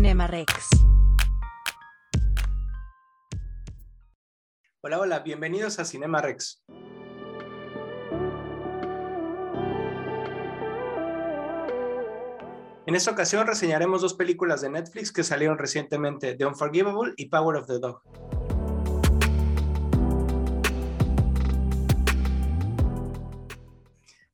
[0.00, 0.70] Cinema Rex.
[4.80, 6.64] Hola, hola, bienvenidos a Cinema Rex.
[12.86, 17.56] En esta ocasión reseñaremos dos películas de Netflix que salieron recientemente, The Unforgivable y Power
[17.56, 18.00] of the Dog.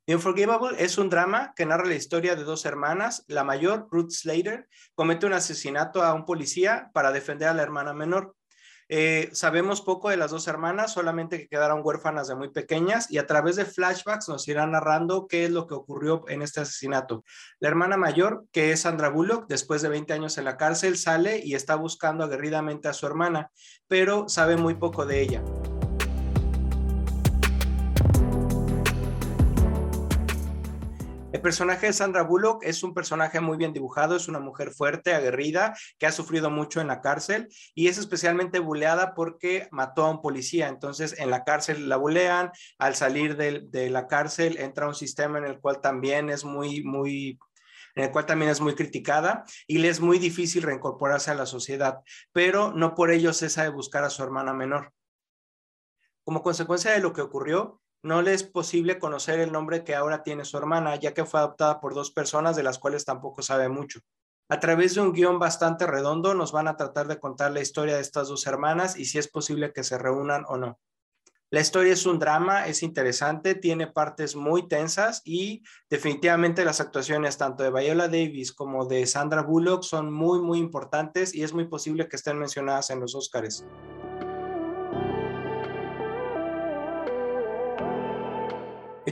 [0.08, 3.24] Unforgivable es un drama que narra la historia de dos hermanas.
[3.26, 7.92] La mayor, Ruth Slater, comete un asesinato a un policía para defender a la hermana
[7.92, 8.36] menor.
[8.88, 13.18] Eh, sabemos poco de las dos hermanas, solamente que quedaron huérfanas de muy pequeñas y
[13.18, 17.24] a través de flashbacks nos irán narrando qué es lo que ocurrió en este asesinato.
[17.58, 21.40] La hermana mayor, que es Sandra Bullock, después de 20 años en la cárcel, sale
[21.44, 23.50] y está buscando aguerridamente a su hermana,
[23.88, 25.42] pero sabe muy poco de ella.
[31.36, 35.12] El personaje de Sandra Bullock es un personaje muy bien dibujado, es una mujer fuerte,
[35.12, 40.10] aguerrida, que ha sufrido mucho en la cárcel y es especialmente buleada porque mató a
[40.10, 40.68] un policía.
[40.68, 45.44] Entonces, en la cárcel la bulean, al salir de, la cárcel entra un sistema en
[45.44, 47.38] el cual también es muy, muy
[47.96, 51.44] en el cual también es muy criticada y le es muy difícil reincorporarse a la
[51.44, 51.98] sociedad,
[52.32, 54.94] pero no por ello cesa de buscar a su hermana menor.
[56.24, 60.22] Como consecuencia de lo que ocurrió, no le es posible conocer el nombre que ahora
[60.22, 63.68] tiene su hermana, ya que fue adoptada por dos personas de las cuales tampoco sabe
[63.68, 63.98] mucho.
[64.48, 67.96] A través de un guion bastante redondo nos van a tratar de contar la historia
[67.96, 70.78] de estas dos hermanas y si es posible que se reúnan o no.
[71.50, 77.38] La historia es un drama, es interesante, tiene partes muy tensas y definitivamente las actuaciones
[77.38, 81.66] tanto de Viola Davis como de Sandra Bullock son muy, muy importantes y es muy
[81.66, 83.64] posible que estén mencionadas en los Oscars.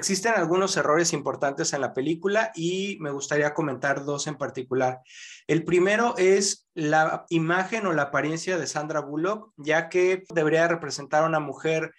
[0.04, 5.00] Existen algunos errores importantes en la película y me gustaría comentar dos en particular.
[5.46, 11.24] El primero es la imagen o la apariencia de Sandra Bullock, ya que debería representar
[11.24, 11.94] a una mujer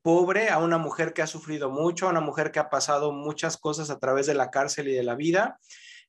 [0.00, 3.56] pobre, a una mujer que ha sufrido mucho, a una mujer que ha pasado muchas
[3.56, 5.58] cosas a través de la cárcel y de la vida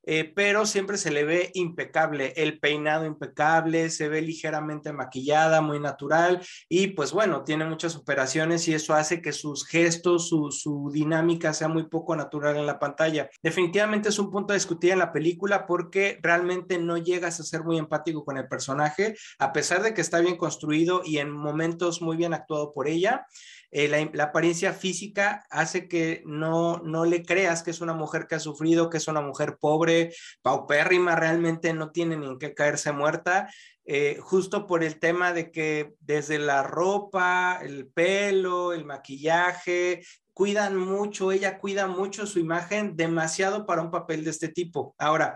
[0.03, 5.79] eh, pero siempre se le ve impecable, el peinado impecable, se ve ligeramente maquillada, muy
[5.79, 10.89] natural y pues bueno, tiene muchas operaciones y eso hace que sus gestos, su, su
[10.91, 13.29] dinámica sea muy poco natural en la pantalla.
[13.43, 17.63] Definitivamente es un punto a discutir en la película porque realmente no llegas a ser
[17.63, 22.01] muy empático con el personaje, a pesar de que está bien construido y en momentos
[22.01, 23.27] muy bien actuado por ella.
[23.71, 28.35] Eh, la, apariencia física hace que no, no le creas que es una mujer que
[28.35, 32.91] ha sufrido, que es una mujer pobre, paupérrima, realmente no tiene ni en qué caerse
[32.91, 33.49] muerta.
[33.85, 40.77] Eh, justo por el tema de que desde la ropa, el pelo, el maquillaje, cuidan
[40.77, 44.95] mucho, ella cuida mucho su imagen, demasiado para un papel de este tipo.
[44.97, 45.35] Ahora,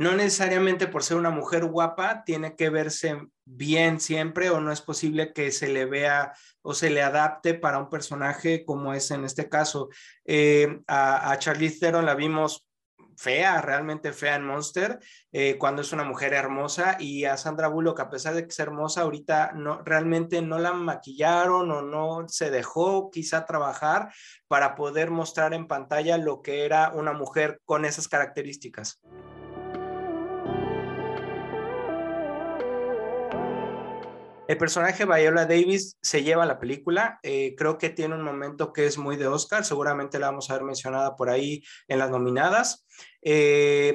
[0.00, 4.80] no necesariamente por ser una mujer guapa tiene que verse bien siempre o no es
[4.80, 9.26] posible que se le vea o se le adapte para un personaje como es en
[9.26, 9.90] este caso.
[10.24, 12.66] Eh, a, Charlize Theron la vimos
[13.14, 15.00] fea, realmente fea en Monster,
[15.32, 18.58] eh, cuando es una mujer hermosa, y a Sandra Bullock, a pesar de que es
[18.58, 24.10] hermosa, ahorita no, realmente no la maquillaron o no se dejó quizá trabajar
[24.48, 28.98] para poder mostrar en pantalla lo que era una mujer con esas características.
[34.50, 37.20] El personaje Viola Davis se lleva la película.
[37.22, 39.64] Eh, creo que tiene un momento que es muy de Oscar.
[39.64, 42.84] Seguramente la vamos a ver mencionada por ahí en las nominadas.
[43.22, 43.94] Eh,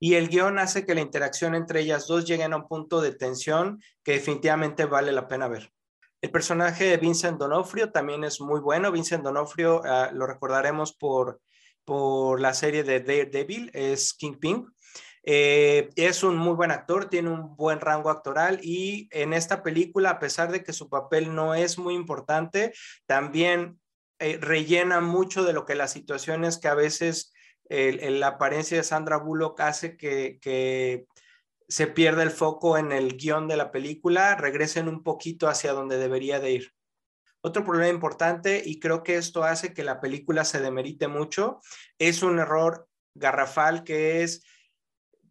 [0.00, 3.14] y el guion hace que la interacción entre ellas dos llegue a un punto de
[3.14, 5.70] tensión que definitivamente vale la pena ver.
[6.20, 8.90] El personaje de Vincent Donofrio también es muy bueno.
[8.90, 11.40] Vincent Donofrio uh, lo recordaremos por,
[11.84, 14.66] por la serie de Daredevil, es Kingpin.
[15.26, 20.10] Eh, es un muy buen actor, tiene un buen rango actoral y en esta película,
[20.10, 22.74] a pesar de que su papel no es muy importante,
[23.06, 23.80] también
[24.18, 27.32] eh, rellena mucho de lo que las situaciones que a veces
[27.70, 31.06] la apariencia de Sandra Bullock hace que,
[31.66, 35.96] se pierda el foco en el guion de la película, regresen un poquito hacia donde
[35.96, 36.72] debería de ir.
[37.40, 41.60] Otro problema importante, y creo que esto hace que la película se demerite mucho,
[41.98, 44.44] es un error garrafal que es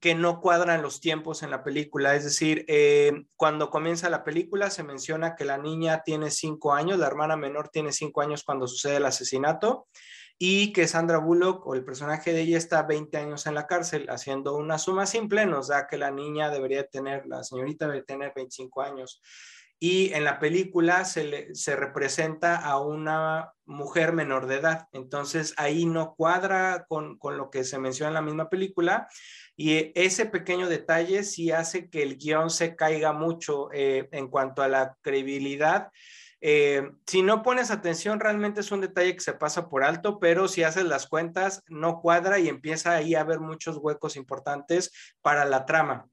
[0.03, 2.13] que no cuadran los tiempos en la película.
[2.13, 6.99] Es decir, eh, cuando comienza la película se menciona que la niña tiene cinco años,
[6.99, 9.87] la hermana menor tiene cinco años cuando sucede el asesinato
[10.37, 14.07] y que Sandra Bullock o el personaje de ella está 20 años en la cárcel.
[14.09, 18.33] Haciendo una suma simple nos da que la niña debería tener, la señorita debe tener
[18.35, 19.21] 25 años.
[19.83, 24.87] Y en la película se, se representa a una mujer menor de edad.
[24.93, 29.09] Entonces ahí no cuadra con, lo que se menciona en la misma película
[29.57, 34.61] y ese pequeño detalle sí hace que el guion se caiga mucho eh, en cuanto
[34.61, 35.89] a la credibilidad.
[36.39, 40.47] Eh, si no pones atención, realmente es un detalle que se pasa por alto, pero
[40.47, 45.43] si haces las cuentas, no cuadra y empieza ahí a haber muchos huecos importantes para
[45.43, 46.07] la trama.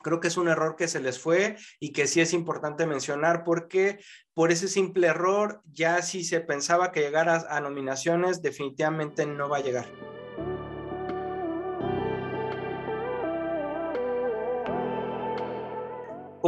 [0.00, 3.44] Creo que es un error que se les fue y que sí es importante mencionar
[3.44, 3.98] porque
[4.34, 9.58] por ese simple error, ya si se pensaba que llegara a nominaciones, definitivamente no va
[9.58, 10.17] a llegar.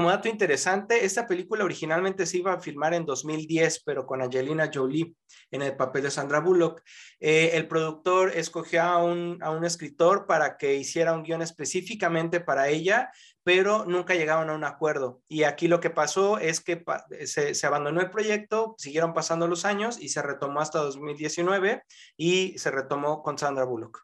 [0.00, 4.70] Como dato interesante, esta película originalmente se iba a filmar en 2010, pero con Angelina
[4.72, 5.14] Jolie
[5.50, 6.80] en el papel de Sandra Bullock.
[7.20, 12.40] Eh, el productor escogió a un, a un escritor para que hiciera un guion específicamente
[12.40, 13.10] para ella,
[13.42, 15.20] pero nunca llegaron a un acuerdo.
[15.28, 16.82] Y aquí lo que pasó es que
[17.26, 21.82] se, se, abandonó el proyecto, siguieron pasando los años y se retomó hasta 2019
[22.16, 24.00] y se retomó con Sandra Bullock.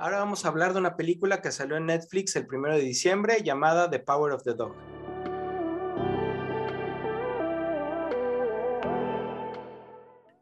[0.00, 3.42] Ahora vamos a hablar de una película que salió en Netflix el primero de diciembre
[3.42, 4.76] llamada The Power of the Dog.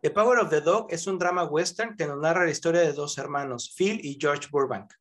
[0.02, 2.92] The Power of the Dog es un drama western que nos narra la historia de
[2.92, 4.92] dos hermanos, Phil y George Burbank.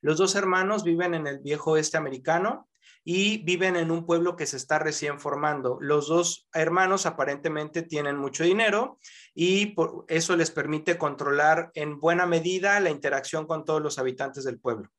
[0.00, 2.70] Los dos hermanos viven en el viejo oeste americano
[3.08, 5.78] y viven en un pueblo que se está recién formando.
[5.80, 8.98] Los dos hermanos aparentemente tienen mucho dinero
[9.32, 14.42] y por eso les permite controlar en buena medida la interacción con todos los habitantes
[14.42, 14.90] del pueblo.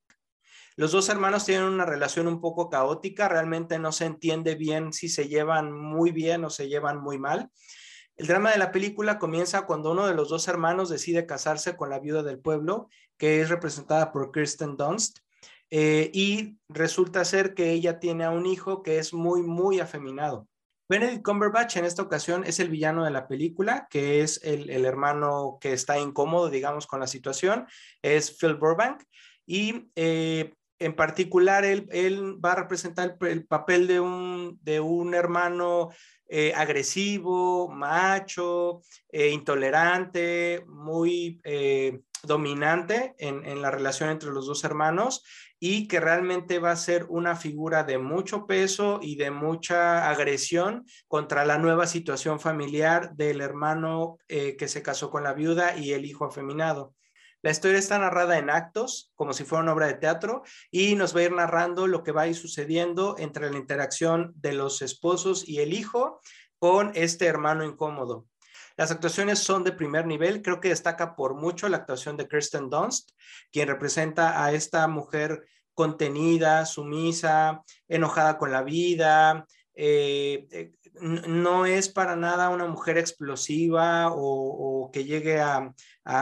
[0.78, 5.10] Los dos hermanos tienen una relación un poco caótica, realmente no se entiende bien si
[5.10, 7.52] se llevan muy bien o se llevan muy mal.
[8.16, 11.90] El drama de la película comienza cuando uno de los dos hermanos decide casarse con
[11.90, 12.88] la viuda del pueblo,
[13.18, 15.27] que es representada por Kirsten Dunst,
[15.70, 20.48] eh, y resulta ser que ella tiene a un hijo que es muy, muy afeminado.
[20.90, 25.58] Benedict Cumberbatch en esta ocasión es el villano de la película, que es el, hermano
[25.60, 27.68] que está incómodo, digamos, con la situación,
[28.02, 29.04] es Phil Burbank,
[29.46, 31.90] y eh, en particular él,
[32.44, 35.90] va a representar el, papel de un, de un hermano
[36.30, 38.82] eh, agresivo, macho,
[39.12, 41.42] intolerante, muy
[42.24, 45.24] dominante en, la relación entre los dos hermanos
[45.60, 50.86] y que realmente va a ser una figura de mucho peso y de mucha agresión
[51.08, 55.94] contra la nueva situación familiar del hermano eh, que se casó con la viuda y
[55.94, 56.94] el hijo afeminado.
[57.44, 61.16] La historia está narrada en actos, como si fuera una obra de teatro, y nos
[61.16, 64.82] va a ir narrando lo que va a ir sucediendo entre la interacción de los
[64.82, 66.20] esposos y el hijo
[66.60, 68.26] con este hermano incómodo.
[68.78, 70.42] Las actuaciones son de primer nivel.
[70.42, 73.12] Creo que destaca por mucho la actuación de Kirsten Dunst,
[73.52, 79.46] quien representa a esta mujer contenida, sumisa, enojada con la vida.
[79.74, 80.72] Eh, eh,
[81.02, 85.74] no es para nada una mujer explosiva o, que llegue a,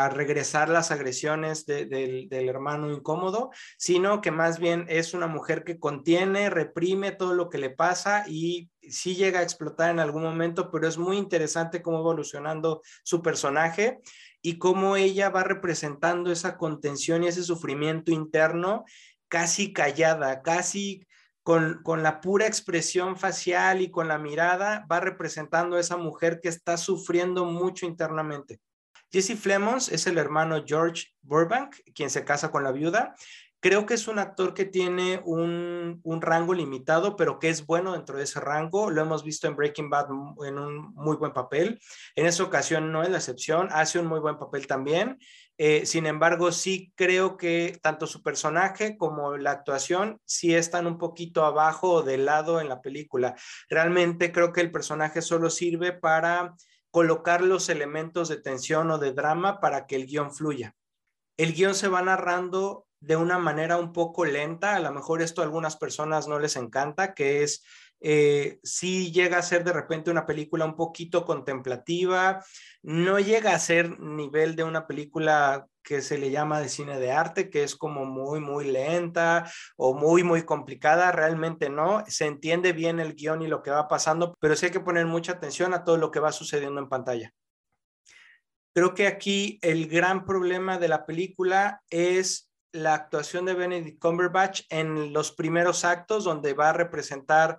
[0.10, 6.50] regresar las agresiones del, hermano incómodo, sino que más bien es una mujer que contiene,
[6.50, 10.88] reprime todo lo que le pasa y sí llega a explotar en algún momento, pero
[10.88, 14.00] es muy interesante cómo evolucionando su personaje
[14.42, 18.86] y cómo ella va representando esa contención y ese sufrimiento interno
[19.28, 21.06] casi callada, casi
[21.46, 26.50] con, la pura expresión facial y con la mirada, va representando a esa mujer que
[26.50, 28.60] está sufriendo mucho internamente.
[29.12, 33.16] Jesse Flemons es el hermano George Burbank, quien se casa con la viuda.
[33.66, 37.94] Creo que es un actor que tiene un, un, rango limitado, pero que es bueno
[37.94, 38.92] dentro de ese rango.
[38.92, 40.06] Lo hemos visto en Breaking Bad
[40.45, 41.81] en un muy buen papel.
[42.16, 45.18] En esa ocasión no es la excepción, hace un muy buen papel también.
[45.57, 51.00] Eh, sin embargo, sí creo que tanto su personaje como la actuación sí están un
[51.00, 53.34] poquito abajo o de lado en la película.
[53.68, 56.54] Realmente creo que el personaje solo sirve para
[56.92, 60.76] colocar los elementos de tensión o de drama para que el guion fluya.
[61.36, 65.42] El guion se va narrando de una manera un poco lenta, a lo mejor esto
[65.42, 67.64] a algunas personas no les encanta, que es
[68.02, 72.44] eh, sí llega a ser de repente una película un poquito contemplativa,
[72.81, 77.12] no llega a ser nivel de una película que se le llama de cine de
[77.12, 82.74] arte, que es como muy, muy lenta o muy, muy complicada, realmente no, se entiende
[82.74, 85.74] bien el guion y lo que va pasando, pero sí hay que poner mucha atención
[85.74, 87.31] a todo lo que va sucediendo en pantalla.
[88.74, 94.62] Creo que aquí el gran problema de la película es la actuación de Benedict Cumberbatch
[94.70, 97.58] en los primeros actos, donde va a representar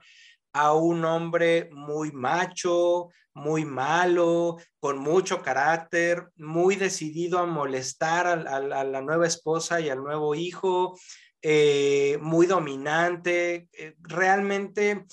[0.53, 8.61] a un hombre muy macho, muy malo, con mucho carácter, muy decidido a molestar a,
[8.61, 10.99] la nueva esposa y al nuevo hijo.
[11.43, 13.69] eh, muy dominante.
[13.73, 15.05] Eh, realmente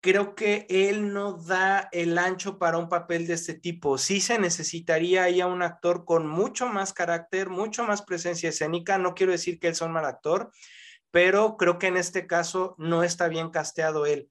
[0.00, 3.98] creo que él no da el ancho para un papel de este tipo.
[3.98, 8.98] Sí se necesitaría ahí a un actor con mucho más carácter, mucho más presencia escénica.
[8.98, 10.52] No quiero decir que él sea un mal actor,
[11.10, 14.28] pero creo que en este caso no está bien casteado él.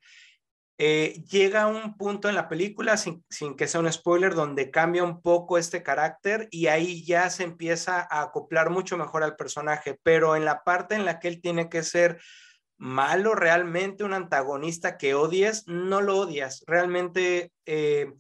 [0.77, 3.23] Eh, llega un punto en la película, sin,
[3.55, 8.01] que sea un spoiler, donde cambia un poco este carácter y ahí ya se empieza
[8.01, 11.69] a acoplar mucho mejor al personaje, pero en la parte en la que él tiene
[11.69, 12.19] que ser
[12.85, 18.13] malo, realmente un antagonista que odies, no lo odias, realmente eh,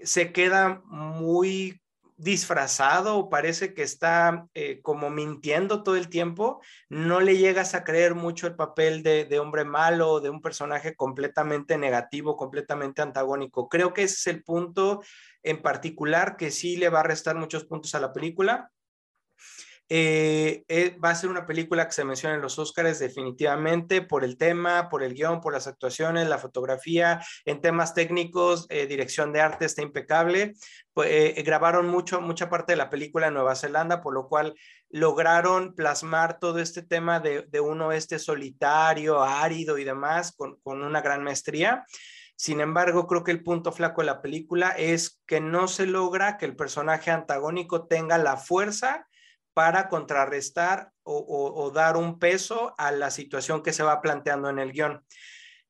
[0.00, 1.80] se queda muy
[2.16, 8.14] disfrazado parece que está eh, como mintiendo todo el tiempo, no le llegas a creer
[8.14, 13.68] mucho el papel de, hombre malo, de un personaje completamente negativo, completamente antagónico.
[13.68, 15.02] Creo que ese es el punto
[15.42, 18.72] en particular que sí le va a restar muchos puntos a la película.
[19.90, 24.22] Eh, eh, va a ser una película que se menciona en los Oscars definitivamente por
[24.22, 29.32] el tema, por el guion, por las actuaciones, la fotografía, en temas técnicos, eh, dirección
[29.32, 30.54] de arte está impecable.
[30.94, 34.54] Grabaron mucho, mucha parte de la película en Nueva Zelanda, por lo cual
[34.90, 40.82] lograron plasmar todo este tema de, de un oeste solitario, árido y demás con, con
[40.82, 41.84] una gran maestría.
[42.34, 46.36] Sin embargo, creo que el punto flaco de la película es que no se logra
[46.36, 49.06] que el personaje antagónico tenga la fuerza
[49.58, 54.70] para contrarrestar o, dar un peso a la situación que se va planteando en el
[54.70, 55.04] guion.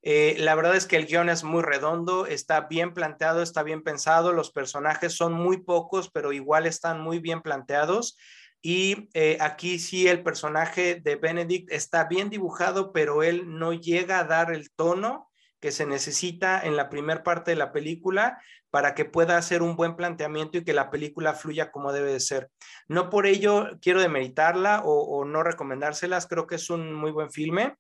[0.03, 3.83] Eh, la verdad es que el guion es muy redondo, está bien planteado, está bien
[3.83, 8.19] pensado, los personajes son muy pocos, pero igual están muy bien planteados.
[8.61, 14.19] Y eh, aquí sí el personaje de Benedict está bien dibujado, pero él no llega
[14.19, 15.28] a dar el tono
[15.61, 19.77] que se necesita en la primera parte de la película para que pueda hacer un
[19.77, 22.51] buen planteamiento y que la película fluya como debe de ser.
[22.87, 27.77] No por ello quiero demeritarla o, no recomendárselas, creo que es un muy buen filme,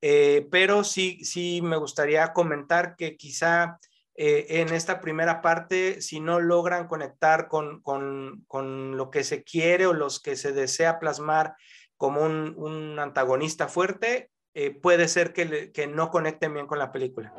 [0.00, 3.78] eh, pero sí, sí me gustaría comentar que quizá
[4.20, 7.84] eh, en esta primera parte, si no logran conectar con,
[8.96, 11.54] lo que se quiere o los que se desea plasmar
[11.96, 17.32] como un, antagonista fuerte, eh, puede ser que, no conecten bien con la película.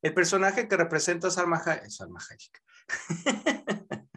[0.00, 1.90] El personaje que representa a Salma Hayek.
[1.90, 2.62] Salma Hayek.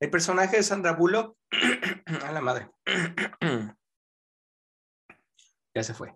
[0.00, 1.36] El personaje de Sandra Bullock.
[2.24, 2.70] a la madre.
[5.78, 6.14] ya se fue.